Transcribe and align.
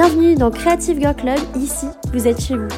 Bienvenue 0.00 0.36
dans 0.36 0.52
Creative 0.52 1.00
Girl 1.00 1.16
Club, 1.16 1.40
ici 1.56 1.86
vous 2.12 2.28
êtes 2.28 2.40
chez 2.40 2.54
vous. 2.54 2.68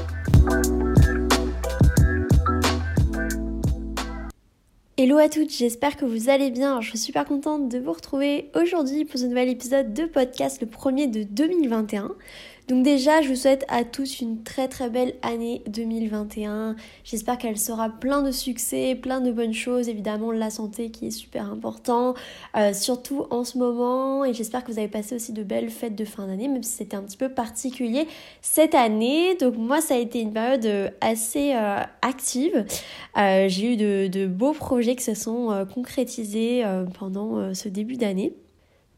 Hello 4.96 5.18
à 5.18 5.28
toutes, 5.28 5.50
j'espère 5.50 5.98
que 5.98 6.06
vous 6.06 6.30
allez 6.30 6.50
bien. 6.50 6.80
Je 6.80 6.88
suis 6.88 6.98
super 6.98 7.26
contente 7.26 7.68
de 7.68 7.78
vous 7.78 7.92
retrouver 7.92 8.50
aujourd'hui 8.54 9.04
pour 9.04 9.20
ce 9.20 9.26
nouvel 9.26 9.50
épisode 9.50 9.92
de 9.92 10.06
podcast, 10.06 10.62
le 10.62 10.66
premier 10.66 11.08
de 11.08 11.22
2021. 11.22 12.12
Donc 12.70 12.84
déjà, 12.84 13.20
je 13.20 13.28
vous 13.28 13.34
souhaite 13.34 13.64
à 13.68 13.82
tous 13.82 14.20
une 14.20 14.44
très 14.44 14.68
très 14.68 14.90
belle 14.90 15.16
année 15.22 15.64
2021. 15.66 16.76
J'espère 17.02 17.36
qu'elle 17.36 17.58
sera 17.58 17.88
plein 17.88 18.22
de 18.22 18.30
succès, 18.30 18.94
plein 18.94 19.20
de 19.20 19.32
bonnes 19.32 19.52
choses. 19.52 19.88
Évidemment, 19.88 20.30
la 20.30 20.50
santé 20.50 20.92
qui 20.92 21.08
est 21.08 21.10
super 21.10 21.50
important, 21.50 22.14
euh, 22.56 22.72
surtout 22.72 23.26
en 23.30 23.42
ce 23.42 23.58
moment. 23.58 24.24
Et 24.24 24.34
j'espère 24.34 24.62
que 24.62 24.70
vous 24.70 24.78
avez 24.78 24.86
passé 24.86 25.16
aussi 25.16 25.32
de 25.32 25.42
belles 25.42 25.68
fêtes 25.68 25.96
de 25.96 26.04
fin 26.04 26.28
d'année, 26.28 26.46
même 26.46 26.62
si 26.62 26.70
c'était 26.70 26.96
un 26.96 27.02
petit 27.02 27.16
peu 27.16 27.28
particulier 27.28 28.06
cette 28.40 28.76
année. 28.76 29.34
Donc 29.34 29.56
moi, 29.56 29.80
ça 29.80 29.94
a 29.94 29.98
été 29.98 30.20
une 30.20 30.32
période 30.32 30.64
euh, 30.64 30.90
assez 31.00 31.54
euh, 31.56 31.82
active. 32.02 32.66
J'ai 33.16 33.72
eu 33.72 33.76
de, 33.76 34.06
de, 34.06 34.26
beaux 34.28 34.52
projets 34.52 34.94
qui 34.94 35.02
se 35.02 35.14
sont 35.14 35.66
concrétisés 35.74 36.64
pendant 36.96 37.52
ce 37.52 37.68
début 37.68 37.96
d'année. 37.96 38.32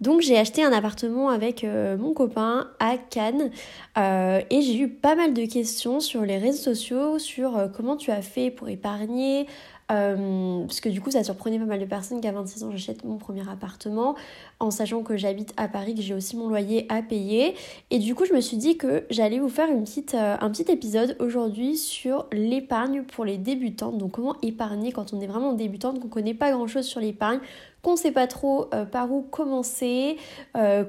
Donc 0.02 0.20
j'ai 0.20 0.36
acheté 0.36 0.64
un 0.64 0.72
appartement 0.72 1.28
avec 1.28 1.62
euh, 1.62 1.96
mon 1.96 2.12
copain 2.12 2.66
à 2.80 2.96
Cannes 2.98 3.52
euh, 3.96 4.40
et 4.50 4.60
j'ai 4.60 4.76
eu 4.76 4.88
pas 4.88 5.14
mal 5.14 5.32
de 5.32 5.46
questions 5.46 6.00
sur 6.00 6.22
les 6.22 6.38
réseaux 6.38 6.74
sociaux 6.74 7.20
sur 7.20 7.56
euh, 7.56 7.68
comment 7.68 7.96
tu 7.96 8.10
as 8.10 8.20
fait 8.20 8.50
pour 8.50 8.68
épargner, 8.68 9.46
euh, 9.92 10.64
parce 10.64 10.80
que 10.80 10.88
du 10.88 11.00
coup, 11.00 11.10
ça 11.10 11.22
surprenait 11.22 11.58
pas 11.58 11.66
mal 11.66 11.80
de 11.80 11.84
personnes 11.84 12.20
qu'à 12.20 12.32
26 12.32 12.64
ans, 12.64 12.70
j'achète 12.70 13.04
mon 13.04 13.18
premier 13.18 13.48
appartement, 13.48 14.14
en 14.58 14.70
sachant 14.70 15.02
que 15.02 15.16
j'habite 15.16 15.52
à 15.56 15.68
Paris, 15.68 15.94
que 15.94 16.02
j'ai 16.02 16.14
aussi 16.14 16.36
mon 16.36 16.48
loyer 16.48 16.86
à 16.88 17.02
payer. 17.02 17.54
Et 17.90 17.98
du 17.98 18.14
coup, 18.14 18.24
je 18.24 18.32
me 18.32 18.40
suis 18.40 18.56
dit 18.56 18.76
que 18.76 19.04
j'allais 19.10 19.38
vous 19.38 19.48
faire 19.48 19.68
euh, 19.68 20.36
un 20.40 20.50
petit 20.50 20.70
épisode 20.70 21.16
aujourd'hui 21.20 21.76
sur 21.76 22.26
l'épargne 22.32 23.02
pour 23.02 23.24
les 23.24 23.36
débutants. 23.36 23.92
Donc, 23.92 24.12
comment 24.12 24.36
épargner 24.42 24.92
quand 24.92 25.12
on 25.12 25.20
est 25.20 25.26
vraiment 25.26 25.52
débutante, 25.52 26.00
qu'on 26.00 26.08
connaît 26.08 26.34
pas 26.34 26.52
grand 26.52 26.66
chose 26.66 26.86
sur 26.86 27.00
l'épargne, 27.00 27.40
qu'on 27.82 27.96
sait 27.96 28.12
pas 28.12 28.26
trop 28.26 28.68
euh, 28.72 28.84
par 28.84 29.12
où 29.12 29.22
commencer, 29.22 30.16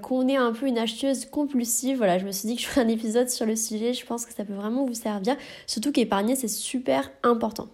qu'on 0.01 0.27
est 0.27 0.37
un 0.37 0.53
peu 0.53 0.67
une 0.67 0.77
acheteuse 0.77 1.25
compulsive. 1.25 1.97
Voilà, 1.97 2.19
je 2.19 2.25
me 2.25 2.31
suis 2.31 2.47
dit 2.47 2.55
que 2.55 2.61
je 2.61 2.67
ferais 2.67 2.81
un 2.81 2.87
épisode 2.87 3.29
sur 3.29 3.45
le 3.45 3.55
sujet. 3.55 3.93
Je 3.93 4.05
pense 4.05 4.25
que 4.25 4.33
ça 4.33 4.45
peut 4.45 4.53
vraiment 4.53 4.85
vous 4.85 4.93
servir. 4.93 5.35
Surtout 5.67 5.91
qu'épargner, 5.91 6.35
c'est 6.35 6.47
super 6.47 7.11
important. 7.23 7.67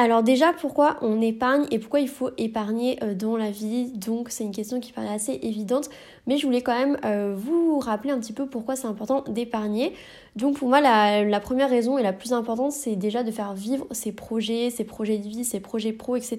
Alors 0.00 0.22
déjà, 0.22 0.52
pourquoi 0.52 0.96
on 1.02 1.20
épargne 1.20 1.66
et 1.72 1.80
pourquoi 1.80 1.98
il 1.98 2.08
faut 2.08 2.30
épargner 2.38 3.02
euh, 3.02 3.14
dans 3.14 3.36
la 3.36 3.50
vie? 3.50 3.90
Donc 3.90 4.28
c'est 4.30 4.44
une 4.44 4.54
question 4.54 4.78
qui 4.78 4.92
paraît 4.92 5.12
assez 5.12 5.40
évidente, 5.42 5.90
mais 6.28 6.38
je 6.38 6.46
voulais 6.46 6.60
quand 6.60 6.78
même 6.78 6.96
euh, 7.04 7.34
vous 7.36 7.80
rappeler 7.80 8.12
un 8.12 8.20
petit 8.20 8.32
peu 8.32 8.46
pourquoi 8.46 8.76
c'est 8.76 8.86
important 8.86 9.24
d'épargner. 9.26 9.92
Donc 10.36 10.56
pour 10.56 10.68
moi, 10.68 10.80
la, 10.80 11.40
première 11.40 11.68
raison 11.68 11.98
et 11.98 12.04
la 12.04 12.12
plus 12.12 12.32
importante, 12.32 12.70
c'est 12.70 12.94
déjà 12.94 13.24
de 13.24 13.32
faire 13.32 13.54
vivre 13.54 13.88
ses 13.90 14.12
projets, 14.12 14.70
ses 14.70 14.84
projets 14.84 15.18
de 15.18 15.26
vie, 15.26 15.44
ses 15.44 15.58
projets 15.58 15.92
pro, 15.92 16.14
etc. 16.14 16.38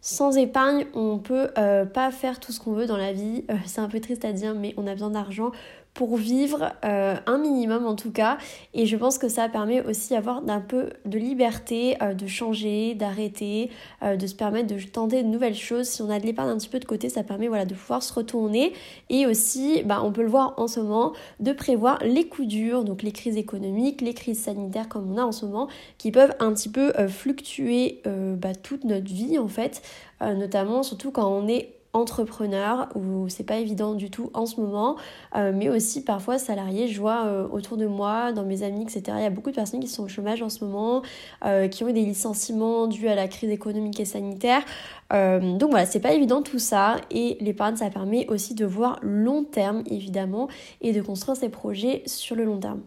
Sans 0.00 0.36
épargne, 0.36 0.86
on 0.94 1.18
peut 1.18 1.50
euh, 1.58 1.84
pas 1.84 2.10
faire 2.10 2.40
tout 2.40 2.50
ce 2.50 2.58
qu'on 2.58 2.72
veut 2.72 2.86
dans 2.86 2.96
la 2.96 3.12
vie. 3.12 3.44
c'est 3.66 3.80
un 3.80 3.88
peu 3.88 4.00
triste 4.00 4.24
à 4.24 4.32
dire, 4.32 4.56
mais 4.56 4.74
on 4.78 4.86
a 4.88 4.94
besoin 4.94 5.10
d'argent 5.10 5.52
pour 5.96 6.18
vivre 6.18 6.72
euh, 6.84 7.16
un 7.26 7.38
minimum 7.38 7.86
en 7.86 7.96
tout 7.96 8.12
cas. 8.12 8.36
Et 8.74 8.84
je 8.84 8.96
pense 8.96 9.16
que 9.16 9.28
ça 9.28 9.48
permet 9.48 9.80
aussi 9.80 10.10
d'avoir 10.10 10.42
un 10.46 10.60
peu 10.60 10.90
de 11.06 11.18
liberté, 11.18 11.96
euh, 12.02 12.12
de 12.12 12.26
changer, 12.26 12.94
d'arrêter, 12.94 13.70
euh, 14.02 14.16
de 14.16 14.26
se 14.26 14.34
permettre 14.34 14.74
de 14.74 14.80
tenter 14.80 15.22
de 15.22 15.28
nouvelles 15.28 15.56
choses. 15.56 15.86
Si 15.86 16.02
on 16.02 16.10
a 16.10 16.20
de 16.20 16.26
l'épargne 16.26 16.50
un 16.50 16.58
petit 16.58 16.68
peu 16.68 16.78
de 16.78 16.84
côté, 16.84 17.08
ça 17.08 17.24
permet 17.24 17.48
voilà, 17.48 17.64
de 17.64 17.74
pouvoir 17.74 18.02
se 18.02 18.12
retourner. 18.12 18.74
Et 19.08 19.26
aussi, 19.26 19.82
bah, 19.84 20.02
on 20.04 20.12
peut 20.12 20.22
le 20.22 20.28
voir 20.28 20.52
en 20.58 20.68
ce 20.68 20.80
moment, 20.80 21.14
de 21.40 21.52
prévoir 21.52 21.98
les 22.04 22.28
coups 22.28 22.48
durs, 22.48 22.84
donc 22.84 23.02
les 23.02 23.12
crises 23.12 23.38
économiques, 23.38 24.02
les 24.02 24.12
crises 24.12 24.42
sanitaires 24.42 24.90
comme 24.90 25.10
on 25.10 25.16
a 25.16 25.24
en 25.24 25.32
ce 25.32 25.46
moment, 25.46 25.66
qui 25.96 26.12
peuvent 26.12 26.34
un 26.40 26.52
petit 26.52 26.68
peu 26.68 26.92
fluctuer 27.08 28.02
bah, 28.04 28.54
toute 28.54 28.84
notre 28.84 29.06
vie 29.06 29.38
en 29.38 29.48
fait, 29.48 29.82
notamment 30.20 30.82
surtout 30.82 31.10
quand 31.10 31.30
on 31.30 31.48
est 31.48 31.75
entrepreneur 31.96 32.88
où 32.94 33.28
c'est 33.28 33.44
pas 33.44 33.56
évident 33.56 33.94
du 33.94 34.10
tout 34.10 34.30
en 34.34 34.46
ce 34.46 34.60
moment, 34.60 34.96
euh, 35.34 35.52
mais 35.54 35.68
aussi 35.68 36.04
parfois 36.04 36.38
salarié. 36.38 36.88
Je 36.88 37.00
vois 37.00 37.26
euh, 37.26 37.48
autour 37.48 37.76
de 37.76 37.86
moi, 37.86 38.32
dans 38.32 38.44
mes 38.44 38.62
amis, 38.62 38.82
etc. 38.82 39.02
Il 39.16 39.22
y 39.22 39.26
a 39.26 39.30
beaucoup 39.30 39.50
de 39.50 39.56
personnes 39.56 39.80
qui 39.80 39.88
sont 39.88 40.04
au 40.04 40.08
chômage 40.08 40.42
en 40.42 40.48
ce 40.48 40.64
moment, 40.64 41.02
euh, 41.44 41.68
qui 41.68 41.84
ont 41.84 41.88
eu 41.88 41.92
des 41.92 42.04
licenciements 42.04 42.86
dus 42.86 43.08
à 43.08 43.14
la 43.14 43.28
crise 43.28 43.50
économique 43.50 43.98
et 43.98 44.04
sanitaire. 44.04 44.62
donc 45.10 45.70
voilà, 45.70 45.86
c'est 45.86 46.00
pas 46.00 46.12
évident 46.12 46.42
tout 46.42 46.58
ça 46.58 46.96
et 47.10 47.36
l'épargne 47.40 47.76
ça 47.76 47.90
permet 47.90 48.28
aussi 48.28 48.54
de 48.54 48.66
voir 48.66 48.98
long 49.02 49.44
terme 49.44 49.82
évidemment 49.86 50.48
et 50.80 50.92
de 50.92 51.00
construire 51.00 51.36
ses 51.36 51.48
projets 51.48 52.02
sur 52.06 52.36
le 52.36 52.44
long 52.44 52.58
terme. 52.58 52.82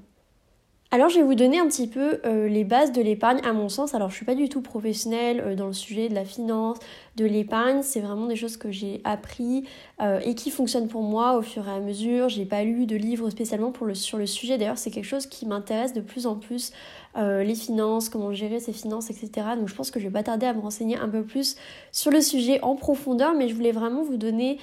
Alors 0.92 1.10
je 1.10 1.20
vais 1.20 1.24
vous 1.24 1.36
donner 1.36 1.60
un 1.60 1.68
petit 1.68 1.86
peu 1.86 2.20
euh, 2.26 2.48
les 2.48 2.64
bases 2.64 2.92
de 2.92 3.00
l'épargne 3.00 3.40
à 3.44 3.54
mon 3.54 3.70
sens. 3.70 3.94
Alors 3.94 4.10
je 4.10 4.16
suis 4.16 4.26
pas 4.26 4.34
du 4.34 4.50
tout 4.50 4.62
professionnelle 4.62 5.40
euh, 5.40 5.56
dans 5.56 5.68
le 5.68 5.74
sujet 5.74 6.10
de 6.10 6.16
la 6.16 6.26
finance, 6.26 6.80
de 7.16 7.26
l'épargne. 7.26 7.84
C'est 7.84 8.00
vraiment 8.00 8.26
des 8.26 8.36
choses 8.36 8.58
que 8.58 8.72
j'ai 8.72 9.00
appris 9.04 9.66
euh, 10.02 10.20
et 10.26 10.34
qui 10.34 10.50
fonctionnent 10.50 10.88
pour 10.88 11.04
moi 11.04 11.38
au 11.38 11.44
fur 11.44 11.68
et 11.68 11.72
à 11.72 11.80
mesure. 11.80 12.28
J'ai 12.30 12.46
pas 12.46 12.64
lu 12.64 12.88
de 12.88 12.96
livres 12.96 13.30
spécialement 13.30 13.72
sur 13.94 14.18
le 14.18 14.26
sujet. 14.26 14.58
D'ailleurs 14.58 14.80
c'est 14.80 14.90
quelque 14.90 15.06
chose 15.06 15.28
qui 15.28 15.46
m'intéresse 15.46 15.94
de 15.94 16.02
plus 16.02 16.26
en 16.26 16.36
plus. 16.36 16.72
les 17.16 17.56
finances, 17.56 18.10
comment 18.10 18.34
gérer 18.34 18.60
ses 18.60 18.74
finances, 18.74 19.12
etc. 19.12 19.30
Donc 19.58 19.68
je 19.68 19.76
pense 19.76 19.92
que 19.92 20.00
je 20.00 20.06
vais 20.06 20.14
pas 20.14 20.24
tarder 20.24 20.48
à 20.48 20.54
me 20.54 20.62
renseigner 20.62 20.98
un 20.98 21.10
peu 21.10 21.22
plus 21.22 21.56
sur 21.92 22.10
le 22.10 22.22
sujet 22.22 22.62
en 22.64 22.76
profondeur. 22.76 23.36
Mais 23.36 23.48
je 23.48 23.54
voulais 23.54 23.74
vraiment 23.74 24.02
vous 24.02 24.18
donner 24.18 24.58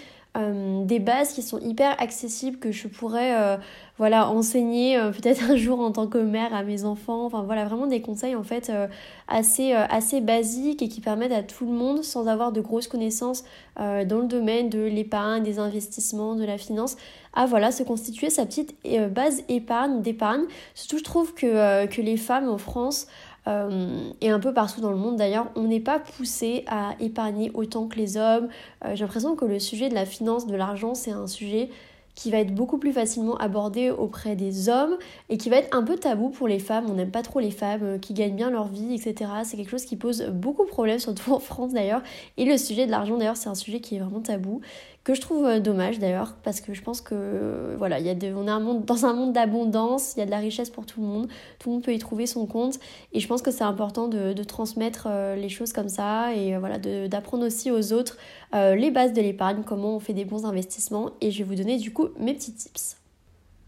des 0.84 0.98
bases 0.98 1.32
qui 1.32 1.42
sont 1.42 1.58
hyper 1.58 2.00
accessibles 2.00 2.58
que 2.58 2.70
je 2.70 2.88
pourrais 2.88 3.58
voilà, 3.98 4.28
enseigner 4.28 4.98
euh, 4.98 5.10
peut-être 5.12 5.50
un 5.50 5.56
jour 5.56 5.80
en 5.80 5.91
tant 5.91 6.06
que 6.06 6.19
mère 6.19 6.54
à 6.54 6.62
mes 6.62 6.84
enfants. 6.84 7.24
Enfin 7.24 7.42
voilà, 7.42 7.64
vraiment 7.64 7.86
des 7.86 8.00
conseils 8.00 8.34
en 8.34 8.42
fait 8.42 8.70
euh, 8.70 8.86
assez, 9.28 9.72
euh, 9.75 9.84
assez 9.88 10.20
basiques 10.20 10.82
et 10.82 10.88
qui 10.88 11.00
permettent 11.00 11.32
à 11.32 11.42
tout 11.42 11.66
le 11.66 11.72
monde, 11.72 12.04
sans 12.04 12.26
avoir 12.26 12.52
de 12.52 12.60
grosses 12.60 12.88
connaissances 12.88 13.44
dans 13.78 14.20
le 14.20 14.26
domaine 14.26 14.70
de 14.70 14.80
l'épargne, 14.80 15.42
des 15.42 15.58
investissements, 15.58 16.34
de 16.34 16.46
la 16.46 16.56
finance, 16.56 16.96
à 17.34 17.44
voilà, 17.44 17.70
se 17.70 17.82
constituer 17.82 18.30
sa 18.30 18.46
petite 18.46 18.75
base 19.10 19.42
épargne, 19.50 20.00
d'épargne. 20.00 20.44
Surtout 20.75 20.96
je 20.96 21.04
trouve 21.04 21.34
que, 21.34 21.84
que 21.84 22.00
les 22.00 22.16
femmes 22.16 22.48
en 22.48 22.56
France 22.56 23.06
et 23.46 24.30
un 24.30 24.40
peu 24.40 24.52
partout 24.52 24.80
dans 24.80 24.90
le 24.90 24.96
monde 24.96 25.16
d'ailleurs, 25.16 25.50
on 25.54 25.64
n'est 25.64 25.80
pas 25.80 26.00
poussé 26.00 26.64
à 26.66 26.94
épargner 26.98 27.50
autant 27.54 27.86
que 27.86 27.96
les 27.96 28.16
hommes. 28.16 28.48
J'ai 28.94 29.04
l'impression 29.04 29.36
que 29.36 29.44
le 29.44 29.58
sujet 29.58 29.88
de 29.88 29.94
la 29.94 30.04
finance, 30.04 30.46
de 30.46 30.56
l'argent, 30.56 30.94
c'est 30.94 31.12
un 31.12 31.26
sujet 31.26 31.70
qui 32.16 32.30
va 32.30 32.38
être 32.38 32.52
beaucoup 32.52 32.78
plus 32.78 32.92
facilement 32.92 33.36
abordé 33.36 33.90
auprès 33.90 34.34
des 34.34 34.68
hommes 34.68 34.96
et 35.28 35.36
qui 35.36 35.50
va 35.50 35.58
être 35.58 35.76
un 35.76 35.82
peu 35.84 35.96
tabou 35.96 36.30
pour 36.30 36.48
les 36.48 36.58
femmes. 36.58 36.86
On 36.90 36.94
n'aime 36.94 37.10
pas 37.10 37.22
trop 37.22 37.38
les 37.38 37.50
femmes 37.50 37.82
euh, 37.82 37.98
qui 37.98 38.14
gagnent 38.14 38.34
bien 38.34 38.50
leur 38.50 38.66
vie, 38.66 38.94
etc. 38.94 39.30
C'est 39.44 39.56
quelque 39.56 39.70
chose 39.70 39.84
qui 39.84 39.96
pose 39.96 40.22
beaucoup 40.32 40.64
de 40.64 40.70
problèmes, 40.70 40.98
surtout 40.98 41.32
en 41.34 41.38
France 41.38 41.72
d'ailleurs. 41.72 42.02
Et 42.38 42.46
le 42.46 42.56
sujet 42.56 42.86
de 42.86 42.90
l'argent 42.90 43.18
d'ailleurs, 43.18 43.36
c'est 43.36 43.50
un 43.50 43.54
sujet 43.54 43.80
qui 43.80 43.96
est 43.96 43.98
vraiment 44.00 44.20
tabou 44.20 44.62
que 45.06 45.15
je 45.15 45.21
trouve 45.21 45.47
euh, 45.47 45.61
dommage 45.61 46.00
d'ailleurs 46.00 46.34
parce 46.43 46.61
que 46.61 46.75
je 46.75 46.83
pense 46.83 47.00
que 47.00 47.77
voilà 47.78 48.00
il 48.00 48.06
y 48.06 48.11
a 48.11 48.15
on 48.34 48.43
est 48.43 48.84
dans 48.84 49.06
un 49.06 49.12
monde 49.15 49.33
d'abondance 49.33 50.15
il 50.17 50.19
y 50.19 50.22
a 50.22 50.26
de 50.26 50.32
la 50.32 50.38
richesse 50.38 50.69
pour 50.69 50.85
tout 50.85 51.00
le 51.00 51.06
monde 51.06 51.29
tout 51.61 51.69
le 51.69 51.75
monde 51.75 51.85
peut 51.85 51.94
y 51.94 51.99
trouver 51.99 52.26
son 52.26 52.44
compte 52.47 52.81
et 53.12 53.20
je 53.20 53.29
pense 53.29 53.41
que 53.41 53.53
c'est 53.53 53.62
important 53.62 54.08
de, 54.08 54.35
transmettre 54.43 55.06
euh, 55.08 55.37
les 55.37 55.49
choses 55.49 55.73
comme 55.73 55.88
ça 55.88 56.35
et 56.35 56.56
euh, 56.56 56.58
voilà 56.58 56.79
d'apprendre 57.06 57.47
aussi 57.47 57.70
aux 57.70 57.93
autres 57.93 58.17
les 58.53 58.91
bases 58.91 59.12
de 59.12 59.20
l'épargne 59.20 59.62
comment 59.64 59.94
on 59.94 60.00
fait 60.00 60.14
des 60.14 60.25
bons 60.25 60.44
investissements 60.44 61.11
et 61.20 61.31
je 61.31 61.38
vais 61.38 61.44
vous 61.44 61.55
donner 61.55 61.76
du 61.76 61.93
coup 61.93 62.09
mes 62.19 62.35
petits 62.35 62.55
tips 62.55 62.97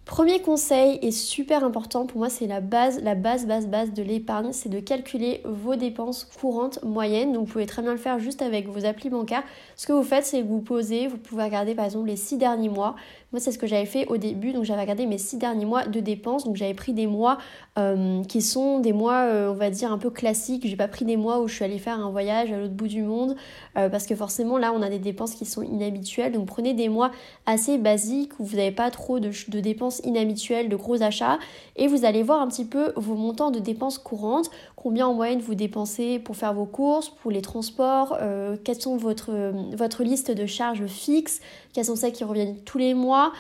Premier 0.09 0.41
conseil 0.41 0.99
est 1.03 1.11
super 1.11 1.63
important 1.63 2.07
pour 2.07 2.17
moi, 2.17 2.31
c'est 2.31 2.47
la 2.47 2.63
base, 2.63 2.99
la 3.03 3.15
base, 3.15 3.47
base, 3.47 3.67
base 3.67 3.93
de 3.93 4.03
l'épargne, 4.03 4.53
c'est 4.53 4.71
de 4.71 4.81
calculer 4.81 5.43
vos 5.45 5.77
dépenses 5.77 6.25
courantes 6.41 6.83
moyennes. 6.83 7.35
Donc 7.35 7.47
vous 7.47 7.53
pouvez 7.53 7.67
très 7.67 7.83
bien 7.83 7.93
le 7.93 7.99
faire 7.99 8.19
juste 8.19 8.41
avec 8.41 8.69
vos 8.69 8.87
applis 8.87 9.11
bancaires. 9.11 9.43
Ce 9.77 9.87
que 9.87 9.93
vous 9.93 10.03
faites, 10.03 10.25
c'est 10.25 10.41
que 10.41 10.47
vous 10.47 10.63
posez, 10.63 11.09
vous 11.09 11.19
pouvez 11.19 11.45
regarder 11.45 11.75
par 11.75 11.85
exemple 11.85 12.07
les 12.07 12.17
six 12.17 12.39
derniers 12.39 12.71
mois, 12.71 12.97
Moi, 13.31 13.41
c'est 13.41 13.53
ce 13.53 13.59
que 13.59 13.67
j'avais 13.67 13.85
fait 13.85 14.07
au 14.07 14.17
début. 14.17 14.53
Donc, 14.53 14.65
j'avais 14.65 14.81
regardé 14.81 15.05
mes 15.05 15.19
six 15.19 15.37
derniers 15.37 15.67
mois 15.67 15.85
de 15.85 16.01
dépenses. 16.01 16.45
Donc, 16.45 16.57
j'avais 16.57 16.73
pris 16.73 16.95
des 16.95 17.07
mois 17.07 17.37
euh, 17.79 18.25
qui 18.25 18.41
sont 18.41 18.79
des 18.81 18.95
mois, 18.95 19.27
euh, 19.27 19.51
on 19.51 19.55
va 19.55 19.69
dire, 19.69 19.93
un 19.93 19.99
peu 19.99 20.09
classiques. 20.09 20.67
J'ai 20.67 20.77
pas 20.77 20.89
pris 20.89 21.05
des 21.05 21.19
mois 21.19 21.41
où 21.41 21.47
je 21.47 21.55
suis 21.55 21.65
allée 21.65 21.79
faire 21.79 22.01
un 22.01 22.11
voyage 22.11 22.51
à 22.51 22.59
l'autre 22.59 22.73
bout 22.73 22.89
du 22.89 23.03
monde. 23.03 23.37
Euh, 23.77 23.91
parce 23.91 24.07
que 24.07 24.15
forcément, 24.17 24.57
là, 24.57 24.73
on 24.75 24.81
a 24.81 24.89
des 24.89 24.99
dépenses 24.99 25.35
qui 25.35 25.45
sont 25.45 25.63
inhabituelles. 25.63 26.33
Donc, 26.33 26.47
prenez 26.47 26.73
des 26.73 26.89
mois 26.89 27.11
assez 27.45 27.77
basiques 27.77 28.33
où 28.41 28.45
vous 28.45 28.57
n'avez 28.57 28.73
pas 28.73 28.91
trop 28.91 29.21
de 29.21 29.61
dépenses 29.61 29.98
inhabituelles, 30.05 30.69
de 30.69 30.77
gros 30.77 31.03
achats. 31.03 31.39
Et 31.77 31.87
vous 31.87 32.05
allez 32.05 32.23
voir 32.23 32.41
un 32.41 32.49
petit 32.49 32.65
peu 32.65 32.93
vos 32.97 33.15
montants 33.15 33.51
de 33.51 33.59
dépenses 33.59 33.99
courantes. 33.99 34.51
Combien 34.77 35.07
en 35.07 35.15
moyenne 35.15 35.41
vous 35.41 35.55
dépensez 35.55 36.19
pour 36.19 36.37
faire 36.37 36.55
vos 36.55 36.67
courses, 36.67 37.09
pour 37.09 37.31
les 37.31 37.43
transports, 37.43 38.19
quelles 38.65 38.81
sont 38.81 38.97
votre, 38.97 39.53
votre 39.77 40.03
liste 40.03 40.31
de 40.31 40.47
charges 40.47 40.87
fixes, 40.87 41.41
quelles 41.73 41.85
sont 41.85 41.97
celles 41.97 42.13
qui 42.13 42.25
reviennent 42.25 42.59
tous 42.65 42.79
les 42.79 42.95
mois 42.95 43.33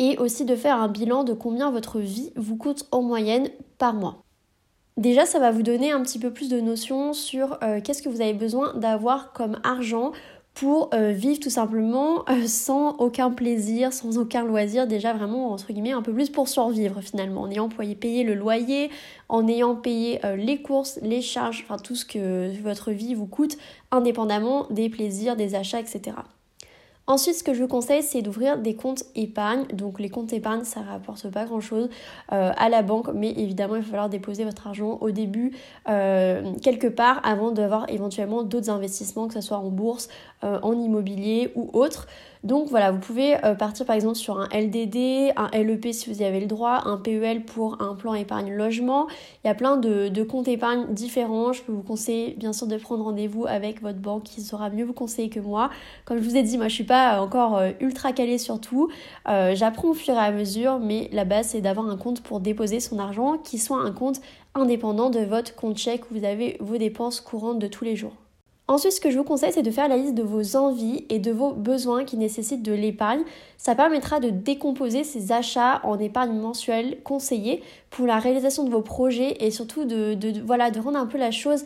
et 0.00 0.16
aussi 0.16 0.46
de 0.46 0.56
faire 0.56 0.76
un 0.76 0.88
bilan 0.88 1.24
de 1.24 1.34
combien 1.34 1.70
votre 1.70 2.00
vie 2.00 2.32
vous 2.34 2.56
coûte 2.56 2.86
en 2.90 3.02
moyenne 3.02 3.50
par 3.76 3.92
mois. 3.92 4.22
Déjà, 4.96 5.26
ça 5.26 5.38
va 5.38 5.50
vous 5.50 5.62
donner 5.62 5.92
un 5.92 6.02
petit 6.02 6.18
peu 6.18 6.32
plus 6.32 6.48
de 6.48 6.58
notions 6.60 7.12
sur 7.12 7.58
euh, 7.62 7.80
qu'est-ce 7.82 8.02
que 8.02 8.08
vous 8.08 8.22
avez 8.22 8.32
besoin 8.32 8.74
d'avoir 8.74 9.32
comme 9.32 9.60
argent 9.62 10.12
pour 10.54 10.90
euh, 10.94 11.12
vivre 11.12 11.40
tout 11.40 11.50
simplement 11.50 12.28
euh, 12.28 12.46
sans 12.46 12.96
aucun 12.96 13.30
plaisir, 13.30 13.92
sans 13.92 14.18
aucun 14.18 14.44
loisir, 14.44 14.86
déjà 14.86 15.12
vraiment 15.12 15.52
entre 15.52 15.72
guillemets 15.72 15.92
un 15.92 16.02
peu 16.02 16.12
plus 16.12 16.30
pour 16.30 16.48
survivre 16.48 17.00
finalement, 17.00 17.42
en 17.42 17.50
ayant 17.50 17.68
payé 17.68 18.24
le 18.24 18.34
loyer, 18.34 18.90
en 19.28 19.46
ayant 19.48 19.76
payé 19.76 20.20
les 20.36 20.60
courses, 20.60 20.98
les 21.02 21.22
charges, 21.22 21.64
enfin 21.64 21.78
tout 21.78 21.94
ce 21.94 22.04
que 22.04 22.50
votre 22.62 22.90
vie 22.90 23.14
vous 23.14 23.26
coûte, 23.26 23.56
indépendamment 23.90 24.66
des 24.70 24.88
plaisirs, 24.88 25.36
des 25.36 25.54
achats, 25.54 25.80
etc. 25.80 26.12
Ensuite, 27.10 27.34
ce 27.34 27.42
que 27.42 27.54
je 27.54 27.60
vous 27.60 27.66
conseille, 27.66 28.04
c'est 28.04 28.22
d'ouvrir 28.22 28.56
des 28.56 28.76
comptes 28.76 29.02
épargne. 29.16 29.64
Donc 29.72 29.98
les 29.98 30.10
comptes 30.10 30.32
épargne, 30.32 30.62
ça 30.62 30.80
rapporte 30.80 31.28
pas 31.28 31.44
grand-chose 31.44 31.88
euh, 32.32 32.52
à 32.56 32.68
la 32.68 32.82
banque, 32.82 33.08
mais 33.12 33.32
évidemment, 33.32 33.74
il 33.74 33.82
va 33.82 33.88
falloir 33.88 34.08
déposer 34.08 34.44
votre 34.44 34.68
argent 34.68 34.96
au 35.00 35.10
début 35.10 35.50
euh, 35.88 36.54
quelque 36.62 36.86
part 36.86 37.20
avant 37.24 37.50
d'avoir 37.50 37.90
éventuellement 37.90 38.44
d'autres 38.44 38.70
investissements, 38.70 39.26
que 39.26 39.34
ce 39.34 39.40
soit 39.40 39.56
en 39.56 39.70
bourse, 39.70 40.08
euh, 40.44 40.60
en 40.62 40.80
immobilier 40.80 41.50
ou 41.56 41.68
autre. 41.72 42.06
Donc 42.42 42.68
voilà, 42.68 42.90
vous 42.90 42.98
pouvez 42.98 43.36
partir 43.58 43.84
par 43.84 43.94
exemple 43.94 44.14
sur 44.14 44.40
un 44.40 44.48
LDD, 44.48 45.32
un 45.36 45.50
LEP 45.52 45.92
si 45.92 46.10
vous 46.10 46.22
y 46.22 46.24
avez 46.24 46.40
le 46.40 46.46
droit, 46.46 46.82
un 46.86 46.96
PEL 46.96 47.44
pour 47.44 47.82
un 47.82 47.94
plan 47.94 48.14
épargne 48.14 48.54
logement. 48.54 49.08
Il 49.44 49.48
y 49.48 49.50
a 49.50 49.54
plein 49.54 49.76
de, 49.76 50.22
comptes 50.22 50.48
épargne 50.48 50.86
différents. 50.94 51.52
Je 51.52 51.62
peux 51.62 51.72
vous 51.72 51.82
conseiller 51.82 52.34
bien 52.38 52.52
sûr 52.52 52.66
de 52.66 52.76
prendre 52.76 53.04
rendez-vous 53.04 53.46
avec 53.46 53.82
votre 53.82 53.98
banque 53.98 54.24
qui 54.24 54.40
saura 54.40 54.70
mieux 54.70 54.84
vous 54.84 54.92
conseiller 54.92 55.28
que 55.28 55.40
moi. 55.40 55.70
Comme 56.04 56.18
je 56.18 56.22
vous 56.22 56.36
ai 56.36 56.42
dit, 56.42 56.56
moi 56.56 56.68
je 56.68 56.74
suis 56.74 56.84
pas 56.84 57.20
encore 57.20 57.58
euh, 57.58 57.72
ultra 57.80 58.12
calé 58.12 58.38
sur 58.38 58.60
tout. 58.60 58.88
Euh, 59.28 59.54
j'apprends 59.54 59.88
au 59.88 59.94
fur 59.94 60.14
et 60.14 60.18
à 60.18 60.32
mesure, 60.32 60.78
mais 60.78 61.08
la 61.12 61.24
base 61.24 61.48
c'est 61.48 61.60
d'avoir 61.60 61.88
un 61.88 61.96
compte 61.96 62.22
pour 62.22 62.40
déposer 62.40 62.80
son 62.80 62.98
argent 62.98 63.38
qui 63.38 63.58
soit 63.58 63.80
un 63.80 63.92
compte 63.92 64.20
indépendant 64.54 65.10
de 65.10 65.20
votre 65.20 65.54
compte 65.54 65.78
chèque 65.78 66.10
où 66.10 66.14
vous 66.18 66.24
avez 66.24 66.56
vos 66.60 66.78
dépenses 66.78 67.20
courantes 67.20 67.58
de 67.58 67.66
tous 67.66 67.84
les 67.84 67.96
jours. 67.96 68.14
Ensuite, 68.70 68.92
ce 68.92 69.00
que 69.00 69.10
je 69.10 69.18
vous 69.18 69.24
conseille, 69.24 69.50
c'est 69.52 69.64
de 69.64 69.70
faire 69.72 69.88
la 69.88 69.96
liste 69.96 70.14
de 70.14 70.22
vos 70.22 70.54
envies 70.54 71.04
et 71.08 71.18
de 71.18 71.32
vos 71.32 71.50
besoins 71.50 72.04
qui 72.04 72.16
nécessitent 72.16 72.62
de 72.62 72.72
l'épargne. 72.72 73.22
Ça 73.58 73.74
permettra 73.74 74.20
de 74.20 74.30
décomposer 74.30 75.02
ces 75.02 75.32
achats 75.32 75.80
en 75.82 75.98
épargne 75.98 76.38
mensuelle 76.38 76.98
conseillée 77.02 77.64
pour 77.90 78.06
la 78.06 78.20
réalisation 78.20 78.62
de 78.62 78.70
vos 78.70 78.80
projets 78.80 79.44
et 79.44 79.50
surtout 79.50 79.84
de, 79.86 80.16
voilà, 80.44 80.70
de 80.70 80.78
rendre 80.78 81.00
un 81.00 81.06
peu 81.06 81.18
la 81.18 81.32
chose 81.32 81.64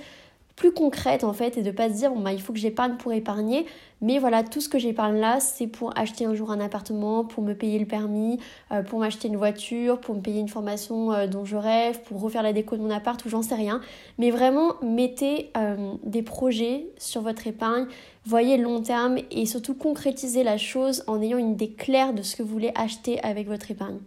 plus 0.56 0.72
concrète 0.72 1.24
en 1.24 1.32
fait 1.32 1.58
et 1.58 1.62
de 1.62 1.70
pas 1.70 1.88
se 1.88 1.94
dire 1.94 2.12
bon 2.12 2.20
bah 2.20 2.32
il 2.32 2.40
faut 2.40 2.52
que 2.52 2.58
j'épargne 2.58 2.96
pour 2.96 3.12
épargner. 3.12 3.66
Mais 4.00 4.18
voilà 4.18 4.42
tout 4.42 4.60
ce 4.60 4.68
que 4.68 4.78
j'épargne 4.78 5.18
là 5.18 5.40
c'est 5.40 5.66
pour 5.66 5.96
acheter 5.98 6.24
un 6.24 6.34
jour 6.34 6.50
un 6.50 6.60
appartement 6.60 7.24
pour 7.24 7.42
me 7.42 7.54
payer 7.54 7.78
le 7.78 7.86
permis 7.86 8.38
euh, 8.70 8.82
pour 8.82 8.98
m'acheter 8.98 9.28
une 9.28 9.36
voiture 9.36 10.00
pour 10.00 10.14
me 10.14 10.20
payer 10.20 10.40
une 10.40 10.48
formation 10.48 11.12
euh, 11.12 11.26
dont 11.26 11.44
je 11.44 11.56
rêve 11.56 12.00
pour 12.02 12.20
refaire 12.20 12.42
la 12.42 12.52
déco 12.52 12.76
de 12.76 12.82
mon 12.82 12.90
appart 12.90 13.24
ou 13.24 13.28
j'en 13.28 13.42
sais 13.42 13.54
rien. 13.54 13.80
Mais 14.18 14.30
vraiment 14.30 14.74
mettez 14.82 15.50
euh, 15.56 15.94
des 16.04 16.22
projets 16.22 16.86
sur 16.98 17.22
votre 17.22 17.46
épargne. 17.46 17.86
Voyez 18.26 18.56
long 18.56 18.80
terme 18.80 19.18
et 19.30 19.46
surtout 19.46 19.74
concrétisez 19.74 20.44
la 20.44 20.56
chose 20.56 21.04
en 21.06 21.20
ayant 21.20 21.38
une 21.38 21.52
idée 21.52 21.72
claire 21.72 22.14
de 22.14 22.22
ce 22.22 22.36
que 22.36 22.42
vous 22.42 22.52
voulez 22.52 22.72
acheter 22.74 23.22
avec 23.22 23.48
votre 23.48 23.70
épargne 23.70 23.98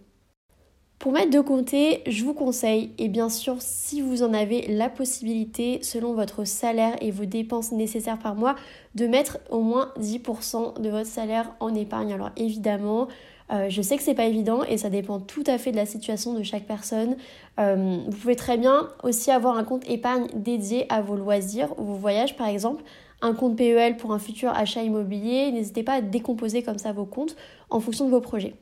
pour 0.98 1.12
mettre 1.12 1.30
de 1.30 1.40
côté, 1.40 2.02
je 2.08 2.24
vous 2.24 2.34
conseille, 2.34 2.90
et 2.98 3.06
bien 3.06 3.28
sûr 3.28 3.56
si 3.60 4.00
vous 4.00 4.24
en 4.24 4.34
avez 4.34 4.66
la 4.66 4.88
possibilité, 4.88 5.78
selon 5.82 6.12
votre 6.12 6.44
salaire 6.44 6.96
et 7.00 7.12
vos 7.12 7.24
dépenses 7.24 7.70
nécessaires 7.70 8.18
par 8.18 8.34
mois, 8.34 8.56
de 8.96 9.06
mettre 9.06 9.38
au 9.48 9.60
moins 9.60 9.92
10% 10.00 10.80
de 10.80 10.90
votre 10.90 11.06
salaire 11.06 11.52
en 11.60 11.72
épargne. 11.72 12.12
Alors 12.12 12.30
évidemment, 12.36 13.06
euh, 13.52 13.66
je 13.70 13.80
sais 13.80 13.96
que 13.96 14.02
c'est 14.02 14.14
pas 14.14 14.24
évident 14.24 14.64
et 14.64 14.76
ça 14.76 14.90
dépend 14.90 15.20
tout 15.20 15.44
à 15.46 15.56
fait 15.56 15.70
de 15.70 15.76
la 15.76 15.86
situation 15.86 16.34
de 16.34 16.42
chaque 16.42 16.66
personne. 16.66 17.16
Euh, 17.60 17.98
vous 18.04 18.16
pouvez 18.16 18.36
très 18.36 18.58
bien 18.58 18.88
aussi 19.04 19.30
avoir 19.30 19.56
un 19.56 19.64
compte 19.64 19.88
épargne 19.88 20.26
dédié 20.34 20.84
à 20.92 21.00
vos 21.00 21.14
loisirs 21.14 21.78
ou 21.78 21.84
vos 21.84 21.94
voyages 21.94 22.36
par 22.36 22.48
exemple, 22.48 22.82
un 23.20 23.34
compte 23.34 23.56
PEL 23.56 23.96
pour 23.96 24.12
un 24.12 24.18
futur 24.18 24.50
achat 24.50 24.82
immobilier. 24.82 25.52
N'hésitez 25.52 25.84
pas 25.84 25.94
à 25.94 26.00
décomposer 26.00 26.64
comme 26.64 26.78
ça 26.78 26.90
vos 26.90 27.06
comptes 27.06 27.36
en 27.70 27.78
fonction 27.78 28.04
de 28.04 28.10
vos 28.10 28.20
projets. 28.20 28.54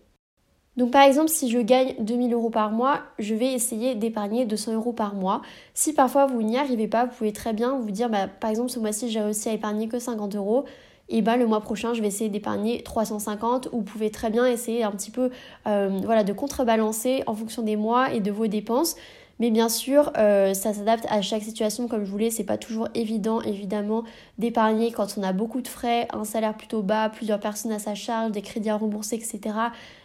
Donc 0.77 0.91
par 0.91 1.03
exemple, 1.03 1.31
si 1.31 1.51
je 1.51 1.59
gagne 1.59 1.95
2000 2.01 2.35
euros 2.35 2.51
par 2.51 2.71
mois, 2.71 3.01
je 3.19 3.35
vais 3.35 3.53
essayer 3.53 3.95
d'épargner 3.95 4.45
200 4.45 4.75
euros 4.75 4.93
par 4.93 5.15
mois. 5.15 5.41
Si 5.73 5.95
parfois 5.95 6.27
vous 6.27 6.43
n'y 6.43 6.59
arrivez 6.59 6.87
pas, 6.87 7.07
vous 7.07 7.15
pouvez 7.17 7.33
très 7.33 7.55
bien 7.55 7.79
vous 7.79 7.91
dire, 7.91 8.11
bah, 8.11 8.29
par 8.29 8.51
exemple, 8.51 8.71
ce 8.71 8.79
mois-ci, 8.79 9.11
j'ai 9.11 9.21
réussi 9.21 9.49
à 9.49 9.53
épargner 9.53 9.89
que 9.89 9.99
50 9.99 10.37
euros. 10.37 10.65
Et 11.09 11.23
bah, 11.23 11.37
le 11.37 11.47
mois 11.47 11.61
prochain, 11.61 11.95
je 11.95 12.03
vais 12.03 12.09
essayer 12.09 12.29
d'épargner 12.29 12.83
350 12.83 13.69
ou 13.73 13.79
vous 13.79 13.83
pouvez 13.85 14.11
très 14.11 14.29
bien 14.29 14.45
essayer 14.45 14.83
un 14.83 14.91
petit 14.91 15.11
peu 15.11 15.31
euh, 15.67 16.01
voilà, 16.05 16.25
de 16.25 16.33
contrebalancer 16.33 17.23
en 17.27 17.35
fonction 17.35 17.63
des 17.63 17.77
mois 17.77 18.13
et 18.13 18.21
de 18.21 18.31
vos 18.31 18.49
dépenses. 18.49 18.97
Mais 19.39 19.51
bien 19.51 19.69
sûr, 19.69 20.13
euh, 20.17 20.55
ça 20.55 20.73
s'adapte 20.73 21.07
à 21.11 21.21
chaque 21.21 21.43
situation. 21.43 21.89
Comme 21.89 22.05
je 22.05 22.11
voulais, 22.11 22.31
c'est 22.31 22.45
pas 22.45 22.57
toujours 22.57 22.89
évident, 22.95 23.41
évidemment, 23.43 24.05
d'épargner 24.39 24.93
quand 24.93 25.19
on 25.19 25.23
a 25.23 25.33
beaucoup 25.33 25.61
de 25.61 25.69
frais, 25.69 26.09
un 26.13 26.25
salaire 26.25 26.57
plutôt 26.57 26.83
bas, 26.83 27.11
plusieurs 27.11 27.41
personnes 27.41 27.73
à 27.73 27.79
sa 27.79 27.95
charge, 27.95 28.33
des 28.33 28.43
crédits 28.43 28.71
à 28.71 28.77
rembourser, 28.77 29.17
etc. 29.17 29.55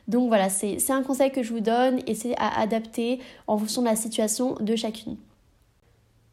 Donc 0.08 0.28
voilà, 0.28 0.50
c'est 0.50 0.78
un 0.90 1.04
conseil 1.04 1.32
que 1.32 1.44
je 1.44 1.54
vous 1.54 1.62
donne 1.62 2.00
et 2.08 2.16
c'est 2.16 2.36
à 2.38 2.60
adapter 2.60 3.20
en 3.48 3.58
fonction 3.58 3.82
de 3.82 3.88
la 3.88 3.96
situation 3.96 4.56
de 4.60 4.76
chacune. 4.76 5.16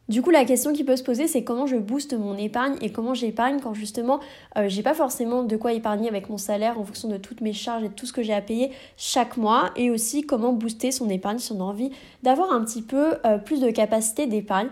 Du 0.09 0.23
coup, 0.23 0.31
la 0.31 0.43
question 0.43 0.73
qui 0.73 0.83
peut 0.83 0.95
se 0.95 1.03
poser, 1.03 1.27
c'est 1.27 1.43
comment 1.43 1.67
je 1.67 1.75
booste 1.75 2.17
mon 2.17 2.35
épargne 2.35 2.75
et 2.81 2.91
comment 2.91 3.13
j'épargne 3.13 3.59
quand 3.61 3.75
justement 3.75 4.19
euh, 4.57 4.65
j'ai 4.67 4.81
pas 4.81 4.95
forcément 4.95 5.43
de 5.43 5.55
quoi 5.55 5.71
épargner 5.71 6.09
avec 6.09 6.29
mon 6.29 6.39
salaire 6.39 6.79
en 6.79 6.83
fonction 6.83 7.09
de 7.09 7.17
toutes 7.17 7.41
mes 7.41 7.53
charges 7.53 7.83
et 7.83 7.89
de 7.89 7.93
tout 7.93 8.07
ce 8.07 8.13
que 8.13 8.23
j'ai 8.23 8.33
à 8.33 8.41
payer 8.41 8.71
chaque 8.97 9.37
mois 9.37 9.69
et 9.75 9.91
aussi 9.91 10.23
comment 10.23 10.51
booster 10.51 10.91
son 10.91 11.09
épargne 11.09 11.37
si 11.37 11.51
on 11.51 11.59
a 11.59 11.63
envie 11.63 11.91
d'avoir 12.23 12.51
un 12.51 12.65
petit 12.65 12.81
peu 12.81 13.13
euh, 13.23 13.37
plus 13.37 13.61
de 13.61 13.69
capacité 13.69 14.25
d'épargne. 14.25 14.69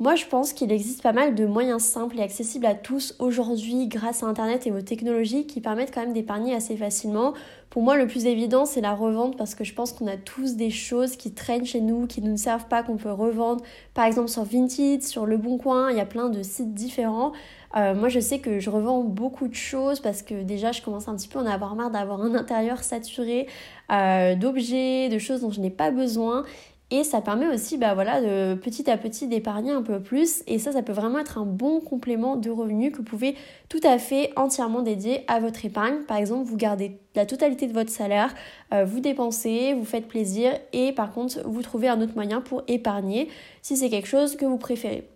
Moi, 0.00 0.14
je 0.14 0.26
pense 0.26 0.52
qu'il 0.52 0.70
existe 0.70 1.02
pas 1.02 1.12
mal 1.12 1.34
de 1.34 1.44
moyens 1.44 1.82
simples 1.82 2.20
et 2.20 2.22
accessibles 2.22 2.66
à 2.66 2.76
tous 2.76 3.16
aujourd'hui 3.18 3.88
grâce 3.88 4.22
à 4.22 4.26
Internet 4.26 4.64
et 4.64 4.70
aux 4.70 4.80
technologies 4.80 5.44
qui 5.44 5.60
permettent 5.60 5.92
quand 5.92 6.02
même 6.02 6.12
d'épargner 6.12 6.54
assez 6.54 6.76
facilement. 6.76 7.34
Pour 7.68 7.82
moi, 7.82 7.96
le 7.96 8.06
plus 8.06 8.26
évident, 8.26 8.64
c'est 8.64 8.80
la 8.80 8.94
revente 8.94 9.36
parce 9.36 9.56
que 9.56 9.64
je 9.64 9.74
pense 9.74 9.92
qu'on 9.92 10.06
a 10.06 10.16
tous 10.16 10.54
des 10.54 10.70
choses 10.70 11.16
qui 11.16 11.32
traînent 11.32 11.66
chez 11.66 11.80
nous, 11.80 12.06
qui 12.06 12.22
ne 12.22 12.30
nous 12.30 12.36
servent 12.36 12.68
pas, 12.68 12.84
qu'on 12.84 12.96
peut 12.96 13.10
revendre. 13.10 13.64
Par 13.92 14.04
exemple, 14.04 14.28
sur 14.28 14.44
Vinted, 14.44 15.02
sur 15.02 15.26
Le 15.26 15.36
Bon 15.36 15.58
Coin, 15.58 15.90
il 15.90 15.96
y 15.96 16.00
a 16.00 16.06
plein 16.06 16.28
de 16.28 16.44
sites 16.44 16.74
différents. 16.74 17.32
Euh, 17.76 17.96
moi, 17.96 18.08
je 18.08 18.20
sais 18.20 18.38
que 18.38 18.60
je 18.60 18.70
revends 18.70 19.02
beaucoup 19.02 19.48
de 19.48 19.54
choses 19.54 19.98
parce 19.98 20.22
que 20.22 20.44
déjà, 20.44 20.70
je 20.70 20.80
commence 20.80 21.08
un 21.08 21.16
petit 21.16 21.28
peu 21.28 21.40
à 21.40 21.42
en 21.42 21.46
avoir 21.46 21.74
marre 21.74 21.90
d'avoir 21.90 22.22
un 22.22 22.36
intérieur 22.36 22.84
saturé 22.84 23.48
euh, 23.90 24.36
d'objets, 24.36 25.08
de 25.08 25.18
choses 25.18 25.40
dont 25.40 25.50
je 25.50 25.60
n'ai 25.60 25.70
pas 25.70 25.90
besoin. 25.90 26.44
Et 26.90 27.04
ça 27.04 27.20
permet 27.20 27.46
aussi, 27.48 27.76
bah 27.76 27.92
voilà, 27.92 28.22
de 28.22 28.54
petit 28.54 28.90
à 28.90 28.96
petit 28.96 29.26
d'épargner 29.26 29.72
un 29.72 29.82
peu 29.82 30.00
plus. 30.00 30.42
Et 30.46 30.58
ça, 30.58 30.72
ça 30.72 30.82
peut 30.82 30.92
vraiment 30.92 31.18
être 31.18 31.36
un 31.36 31.44
bon 31.44 31.80
complément 31.80 32.36
de 32.36 32.48
revenus 32.48 32.92
que 32.92 32.98
vous 32.98 33.02
pouvez 33.02 33.36
tout 33.68 33.80
à 33.84 33.98
fait 33.98 34.32
entièrement 34.36 34.80
dédier 34.80 35.22
à 35.28 35.38
votre 35.38 35.66
épargne. 35.66 36.04
Par 36.06 36.16
exemple, 36.16 36.48
vous 36.48 36.56
gardez 36.56 36.98
la 37.14 37.26
totalité 37.26 37.66
de 37.66 37.74
votre 37.74 37.90
salaire, 37.90 38.34
euh, 38.72 38.86
vous 38.86 39.00
dépensez, 39.00 39.74
vous 39.74 39.84
faites 39.84 40.08
plaisir 40.08 40.52
et 40.72 40.92
par 40.92 41.12
contre, 41.12 41.40
vous 41.44 41.60
trouvez 41.60 41.88
un 41.88 42.00
autre 42.00 42.14
moyen 42.14 42.40
pour 42.40 42.62
épargner 42.68 43.28
si 43.60 43.76
c'est 43.76 43.90
quelque 43.90 44.08
chose 44.08 44.36
que 44.36 44.46
vous 44.46 44.58
préférez. 44.58 45.06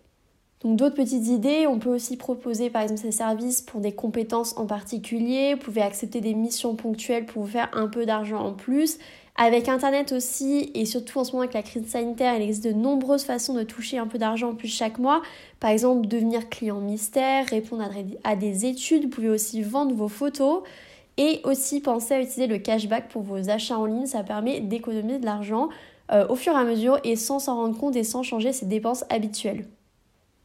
Donc 0.63 0.77
d'autres 0.77 0.95
petites 0.95 1.27
idées, 1.27 1.67
on 1.67 1.77
peut 1.77 1.89
aussi 1.89 2.15
proposer 2.15 2.69
par 2.69 2.83
exemple 2.83 3.01
ces 3.01 3.11
services 3.11 3.61
pour 3.61 3.81
des 3.81 3.91
compétences 3.91 4.57
en 4.57 4.65
particulier, 4.65 5.55
vous 5.55 5.59
pouvez 5.59 5.81
accepter 5.81 6.21
des 6.21 6.33
missions 6.33 6.75
ponctuelles 6.75 7.25
pour 7.25 7.43
vous 7.43 7.49
faire 7.49 7.69
un 7.73 7.87
peu 7.87 8.05
d'argent 8.05 8.39
en 8.39 8.53
plus. 8.53 8.97
Avec 9.35 9.67
Internet 9.67 10.11
aussi, 10.11 10.69
et 10.75 10.85
surtout 10.85 11.17
en 11.17 11.23
ce 11.23 11.31
moment 11.31 11.41
avec 11.41 11.55
la 11.55 11.63
crise 11.63 11.87
sanitaire, 11.87 12.35
il 12.35 12.43
existe 12.43 12.65
de 12.65 12.71
nombreuses 12.71 13.23
façons 13.23 13.55
de 13.55 13.63
toucher 13.63 13.97
un 13.97 14.05
peu 14.05 14.19
d'argent 14.19 14.51
en 14.51 14.55
plus 14.55 14.67
chaque 14.67 14.99
mois. 14.99 15.23
Par 15.59 15.71
exemple, 15.71 16.07
devenir 16.07 16.49
client 16.49 16.79
mystère, 16.79 17.47
répondre 17.47 17.83
à 18.23 18.35
des 18.35 18.65
études, 18.67 19.05
vous 19.05 19.09
pouvez 19.09 19.29
aussi 19.29 19.63
vendre 19.63 19.95
vos 19.95 20.07
photos. 20.07 20.61
Et 21.17 21.41
aussi 21.43 21.79
penser 21.79 22.15
à 22.15 22.21
utiliser 22.21 22.47
le 22.47 22.57
cashback 22.57 23.07
pour 23.09 23.21
vos 23.21 23.49
achats 23.49 23.77
en 23.77 23.85
ligne, 23.85 24.07
ça 24.07 24.23
permet 24.23 24.59
d'économiser 24.61 25.19
de 25.19 25.25
l'argent 25.25 25.69
euh, 26.11 26.27
au 26.27 26.35
fur 26.35 26.53
et 26.53 26.57
à 26.57 26.63
mesure 26.63 26.99
et 27.03 27.15
sans 27.15 27.37
s'en 27.37 27.55
rendre 27.55 27.77
compte 27.77 27.95
et 27.95 28.03
sans 28.03 28.23
changer 28.23 28.51
ses 28.51 28.65
dépenses 28.65 29.05
habituelles. 29.09 29.65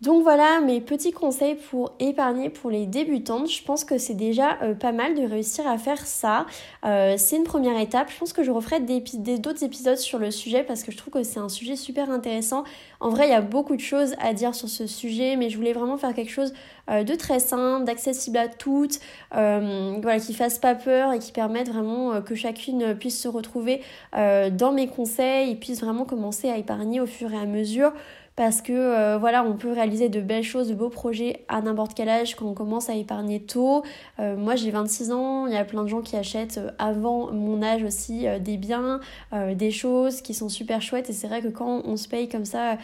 Donc 0.00 0.22
voilà 0.22 0.60
mes 0.60 0.80
petits 0.80 1.10
conseils 1.10 1.56
pour 1.56 1.92
épargner 1.98 2.50
pour 2.50 2.70
les 2.70 2.86
débutantes. 2.86 3.50
Je 3.50 3.64
pense 3.64 3.82
que 3.82 3.98
c'est 3.98 4.14
déjà 4.14 4.56
euh, 4.62 4.72
pas 4.72 4.92
mal 4.92 5.16
de 5.16 5.22
réussir 5.22 5.66
à 5.66 5.76
faire 5.76 6.06
ça. 6.06 6.46
Euh, 6.84 7.16
c'est 7.18 7.36
une 7.36 7.42
première 7.42 7.80
étape. 7.80 8.08
Je 8.12 8.16
pense 8.16 8.32
que 8.32 8.44
je 8.44 8.52
referai 8.52 8.78
d'autres 8.78 9.64
épisodes 9.64 9.96
sur 9.96 10.20
le 10.20 10.30
sujet 10.30 10.62
parce 10.62 10.84
que 10.84 10.92
je 10.92 10.96
trouve 10.96 11.14
que 11.14 11.24
c'est 11.24 11.40
un 11.40 11.48
sujet 11.48 11.74
super 11.74 12.10
intéressant. 12.10 12.62
En 13.00 13.08
vrai, 13.08 13.26
il 13.26 13.30
y 13.30 13.34
a 13.34 13.40
beaucoup 13.40 13.74
de 13.74 13.80
choses 13.80 14.14
à 14.20 14.34
dire 14.34 14.54
sur 14.54 14.68
ce 14.68 14.86
sujet, 14.86 15.34
mais 15.34 15.50
je 15.50 15.56
voulais 15.56 15.72
vraiment 15.72 15.96
faire 15.96 16.14
quelque 16.14 16.30
chose 16.30 16.52
euh, 16.90 17.02
de 17.02 17.16
très 17.16 17.40
simple, 17.40 17.84
d'accessible 17.84 18.38
à 18.38 18.46
toutes, 18.46 19.00
voilà, 19.32 20.20
qui 20.20 20.32
fasse 20.32 20.60
pas 20.60 20.76
peur 20.76 21.12
et 21.12 21.18
qui 21.18 21.32
permette 21.32 21.68
vraiment 21.70 22.22
que 22.22 22.36
chacune 22.36 22.94
puisse 22.94 23.20
se 23.20 23.28
retrouver 23.28 23.82
dans 24.12 24.72
mes 24.72 24.86
conseils 24.86 25.50
et 25.50 25.54
puisse 25.56 25.80
vraiment 25.80 26.04
commencer 26.04 26.48
à 26.48 26.56
épargner 26.56 27.00
au 27.00 27.06
fur 27.06 27.32
et 27.32 27.38
à 27.38 27.46
mesure 27.46 27.92
parce 28.38 28.62
que 28.62 28.73
euh, 28.73 29.18
voilà, 29.18 29.42
on 29.42 29.54
peut 29.54 29.73
réaliser 29.73 30.09
de 30.09 30.21
belles 30.21 30.45
choses, 30.45 30.68
de 30.68 30.75
beaux 30.75 30.90
projets 30.90 31.45
à 31.49 31.61
n'importe 31.61 31.95
quel 31.95 32.09
âge 32.09 32.37
quand 32.37 32.47
on 32.47 32.54
commence 32.54 32.88
à 32.88 32.95
épargner 32.95 33.40
tôt. 33.40 33.83
Euh, 34.21 34.37
moi 34.37 34.54
j'ai 34.54 34.71
26 34.71 35.11
ans, 35.11 35.49
il 35.49 35.54
y 35.54 35.57
a 35.57 35.64
plein 35.64 35.83
de 35.83 35.88
gens 35.88 36.02
qui 36.02 36.14
achètent 36.14 36.59
euh, 36.59 36.71
avant 36.78 37.33
mon 37.33 37.64
âge 37.64 37.83
aussi 37.83 38.26
des 38.40 38.57
biens, 38.57 39.00
des 39.57 39.73
choses 39.73 40.21
qui 40.21 40.35
sont 40.35 40.49
super 40.49 40.80
chouettes 40.80 41.11
et 41.11 41.12
c'est 41.12 41.26
vrai 41.26 41.42
que 41.42 41.49
quand 41.49 41.83
on 41.85 41.97
se 41.97 42.07
paye 42.07 42.28
comme 42.28 42.45
ça 42.45 42.78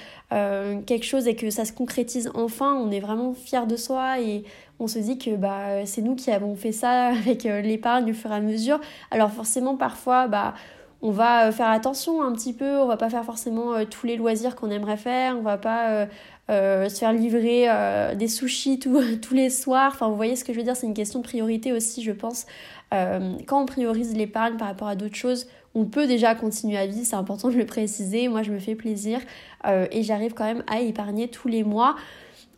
quelque 0.87 1.05
chose 1.05 1.29
et 1.29 1.37
que 1.37 1.51
ça 1.51 1.65
se 1.65 1.73
concrétise 1.73 2.33
enfin, 2.35 2.75
on 2.75 2.91
est 2.91 2.99
vraiment 2.99 3.33
fier 3.33 3.69
de 3.69 3.77
soi 3.77 4.21
et 4.21 4.43
on 4.81 4.89
se 4.89 4.99
dit 4.99 5.19
que 5.19 5.37
bah, 5.37 5.87
c'est 5.87 6.03
nous 6.03 6.17
qui 6.17 6.33
avons 6.33 6.57
fait 6.57 6.73
ça 6.73 7.07
avec 7.27 7.45
l'épargne 7.45 8.11
au 8.11 8.15
fur 8.15 8.33
et 8.33 8.35
à 8.35 8.41
mesure. 8.41 8.81
Alors 9.13 9.31
forcément 9.31 9.77
parfois 9.77 10.27
bah 10.27 10.55
on 11.05 11.11
va 11.11 11.49
euh, 11.49 11.53
faire 11.53 11.69
attention 11.69 12.23
un 12.23 12.33
petit 12.33 12.55
peu, 12.55 12.79
on 12.79 12.87
va 12.87 12.97
pas 12.97 13.11
faire 13.11 13.27
forcément 13.27 13.75
euh, 13.75 13.85
tous 13.85 14.07
les 14.07 14.17
loisirs 14.17 14.57
qu'on 14.57 14.71
aimerait 14.71 14.97
faire, 14.97 15.37
on 15.39 15.43
va 15.43 15.59
pas 15.59 16.09
euh, 16.51 16.89
se 16.89 16.99
faire 16.99 17.13
livrer 17.13 17.69
des 18.17 18.27
sushis 18.27 18.79
tous 19.23 19.35
les 19.35 19.51
soirs. 19.51 19.93
Enfin, 19.95 20.09
vous 20.09 20.17
voyez 20.17 20.35
ce 20.35 20.45
que 20.45 20.55
je 20.55 20.59
veux 20.59 20.65
dire, 20.65 20.75
c'est 20.75 20.87
une 20.87 20.95
question 20.95 21.21
de 21.21 21.25
priorité 21.25 21.73
aussi, 21.73 22.03
je 22.03 22.13
pense. 22.13 22.47
quand 22.91 23.63
on 23.63 23.67
priorise 23.67 24.17
l'épargne 24.17 24.57
par 24.57 24.69
rapport 24.69 24.89
à 24.89 24.97
d'autres 24.97 25.15
choses, 25.15 25.47
on 25.75 25.85
peut 25.85 26.07
déjà 26.07 26.35
continuer 26.35 26.79
à 26.79 26.87
vivre, 26.87 27.05
c'est 27.05 27.17
important 27.17 27.49
de 27.49 27.57
le 27.57 27.67
préciser. 27.67 28.29
Moi, 28.29 28.43
je 28.43 28.53
me 28.53 28.59
fais 28.59 28.75
plaisir 28.75 29.21
et 29.67 30.03
j'arrive 30.03 30.33
quand 30.33 30.45
même 30.45 30.63
à 30.69 30.81
épargner 30.81 31.29
tous 31.29 31.49
les 31.49 31.65
mois 31.65 31.97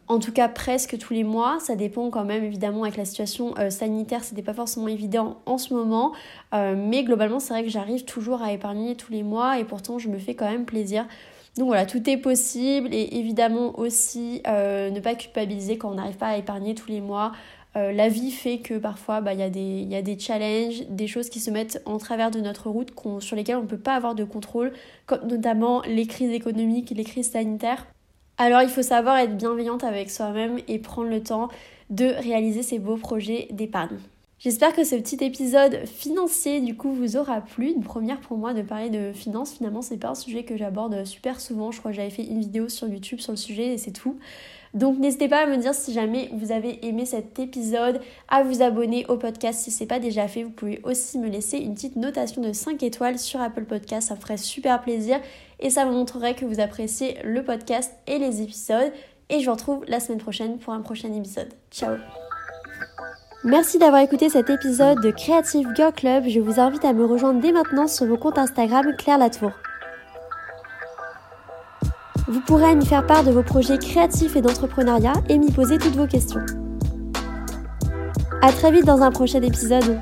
en 0.08 0.18
tout 0.18 0.32
cas 0.32 0.48
presque 0.48 0.98
tous 0.98 1.12
les 1.12 1.25
mois. 1.25 1.58
Ça 1.60 1.76
dépend 1.76 2.10
quand 2.10 2.25
même 2.25 2.44
évidemment 2.44 2.84
avec 2.84 2.96
la 2.96 3.04
situation 3.04 3.54
euh, 3.58 3.70
sanitaire, 3.70 4.25
c'était 4.25 4.42
pas 4.42 4.54
forcément 4.54 4.88
évident 4.88 5.38
en 5.46 5.58
ce 5.58 5.75
moment, 5.75 6.12
euh, 6.54 6.75
mais 6.76 7.04
globalement 7.04 7.40
c'est 7.40 7.52
vrai 7.52 7.64
que 7.64 7.70
j'arrive 7.70 8.04
toujours 8.04 8.42
à 8.42 8.52
épargner 8.52 8.94
tous 8.94 9.12
les 9.12 9.22
mois 9.22 9.58
et 9.58 9.64
pourtant 9.64 9.98
je 9.98 10.08
me 10.08 10.18
fais 10.18 10.34
quand 10.34 10.50
même 10.50 10.64
plaisir. 10.64 11.06
Donc 11.56 11.68
voilà, 11.68 11.86
tout 11.86 12.08
est 12.08 12.18
possible 12.18 12.90
et 12.92 13.18
évidemment 13.18 13.78
aussi 13.78 14.42
euh, 14.46 14.90
ne 14.90 15.00
pas 15.00 15.14
culpabiliser 15.14 15.78
quand 15.78 15.90
on 15.90 15.94
n'arrive 15.94 16.16
pas 16.16 16.28
à 16.28 16.36
épargner 16.36 16.75
tous 16.75 16.90
les 16.90 17.00
mois. 17.00 17.32
la 17.75 18.08
vie 18.08 18.30
fait 18.30 18.58
que 18.58 18.78
parfois 18.78 19.20
bah, 19.20 19.34
il 19.34 19.40
y, 19.40 19.84
y, 19.84 19.96
a 19.96 20.02
des 20.02 20.18
challenges, 20.18 20.86
des 20.88 21.06
choses 21.06 21.28
qui 21.28 21.40
se 21.40 21.50
mettent 21.50 21.82
en 21.84 21.98
travers 21.98 22.30
de 22.30 22.40
notre 22.40 22.70
route 22.70 22.92
sur 23.20 23.36
lesquelles 23.36 23.56
on 23.56 23.62
ne 23.62 23.66
peut 23.66 23.78
pas 23.78 23.94
avoir 23.94 24.14
de 24.14 24.25
contrôle, 24.25 24.72
comme 25.06 25.26
notamment 25.26 25.82
les 25.82 26.06
crises 26.06 26.32
économiques, 26.32 26.90
les 26.96 27.04
crises 27.04 27.30
sanitaires. 27.32 27.86
Alors 28.38 28.61
il 28.62 28.69
faut 28.69 28.83
savoir 28.83 29.16
être 29.16 29.37
bienveillante 29.37 29.83
avec 29.83 30.11
soi-même 30.11 30.59
et 30.69 30.78
prendre 30.78 31.09
le 31.09 31.23
temps 31.23 31.49
de 31.88 32.05
réaliser 32.05 32.62
ces 32.62 32.78
beaux 32.78 32.97
projets 32.97 33.49
d'épargne. 33.50 33.99
J'espère 34.38 34.75
que 34.75 34.85
ce 34.85 34.95
petit 34.97 35.25
épisode 35.25 35.87
financier 35.87 36.61
du 36.61 36.76
coup 36.76 36.93
vous 36.93 37.16
aura 37.16 37.40
plu. 37.40 37.71
Une 37.71 37.83
première 37.83 38.21
pour 38.21 38.37
moi 38.37 38.52
de 38.52 38.61
parler 38.61 38.90
de 38.90 39.12
finances. 39.14 39.55
Finalement, 39.55 39.81
c'est 39.81 39.97
pas 39.97 40.11
un 40.11 40.14
sujet 40.14 40.45
que 40.45 40.59
j'aborde 40.59 41.07
super 41.07 41.40
souvent. 41.40 41.73
Je 41.73 41.78
crois 41.78 41.93
que 41.93 41.97
j'avais 41.97 42.11
fait 42.11 42.25
une 42.25 42.40
vidéo 42.40 42.69
sur 42.69 42.87
YouTube 42.87 43.21
sur 43.21 43.33
le 43.33 43.38
sujet 43.38 43.73
et 43.73 43.78
c'est 43.78 43.93
tout. 43.93 44.19
Donc 44.75 44.99
n'hésitez 44.99 45.28
pas 45.28 45.44
à 45.44 45.46
me 45.46 45.56
dire 45.56 45.75
si 45.75 45.92
jamais 45.92 46.30
vous 46.32 46.52
avez 46.52 46.87
aimé 46.87 47.06
cet 47.06 47.38
épisode, 47.38 48.00
à 48.28 48.42
vous 48.42 48.62
abonner 48.62 49.06
au 49.08 49.16
podcast 49.16 49.61
si 49.61 49.70
ce 49.70 49.82
n'est 49.82 49.88
pas 49.88 49.99
déjà 49.99 50.28
fait. 50.28 50.42
Vous 50.42 50.50
pouvez 50.50 50.80
aussi 50.85 51.18
me 51.18 51.28
laisser 51.28 51.58
une 51.58 51.75
petite 51.75 51.96
notation 51.96 52.42
de 52.42 52.52
5 52.52 52.82
étoiles 52.82 53.18
sur 53.18 53.40
Apple 53.40 53.64
Podcast, 53.64 54.08
ça 54.08 54.14
me 54.14 54.20
ferait 54.20 54.37
super 54.37 54.80
plaisir 54.82 55.18
et 55.61 55.70
ça 55.70 55.85
me 55.85 55.92
montrerait 55.92 56.35
que 56.35 56.44
vous 56.44 56.61
appréciez 56.61 57.16
le 57.25 57.42
podcast 57.42 57.92
et 58.06 58.18
les 58.18 58.42
épisodes. 58.42 58.92
Et 59.28 59.40
je 59.40 59.46
vous 59.46 59.52
retrouve 59.52 59.85
la 59.88 59.99
semaine 60.00 60.20
prochaine 60.20 60.58
pour 60.58 60.73
un 60.73 60.80
prochain 60.80 61.12
épisode. 61.12 61.49
Ciao 61.70 61.96
Merci 63.44 63.78
d'avoir 63.78 64.02
écouté 64.02 64.28
cet 64.28 64.50
épisode 64.50 65.00
de 65.00 65.11
Creative 65.11 65.68
Girl 65.76 65.92
Club. 65.92 66.25
Je 66.26 66.40
vous 66.40 66.58
invite 66.58 66.85
à 66.85 66.92
me 66.92 67.04
rejoindre 67.04 67.40
dès 67.40 67.52
maintenant 67.52 67.87
sur 67.87 68.06
mon 68.06 68.16
compte 68.16 68.38
Instagram 68.38 68.94
Claire 68.99 69.18
Latour. 69.18 69.52
Vous 72.28 72.40
pourrez 72.40 72.75
m'y 72.75 72.85
faire 72.85 73.06
part 73.06 73.23
de 73.23 73.30
vos 73.30 73.45
projets 73.45 73.78
créatifs 73.78 74.35
et 74.35 74.40
d'entrepreneuriat 74.40 75.12
et 75.28 75.38
m'y 75.38 75.52
poser 75.52 75.78
toutes 75.78 75.95
vos 75.95 76.09
questions. 76.09 76.45
A 78.42 78.52
très 78.52 78.73
vite 78.73 78.85
dans 78.85 79.02
un 79.02 79.12
prochain 79.12 79.42
épisode. 79.42 80.00